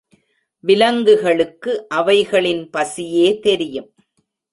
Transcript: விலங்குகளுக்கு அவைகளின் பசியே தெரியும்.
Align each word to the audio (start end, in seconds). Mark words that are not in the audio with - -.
விலங்குகளுக்கு 0.63 1.87
அவைகளின் 1.87 2.69
பசியே 2.69 3.39
தெரியும். 3.39 3.93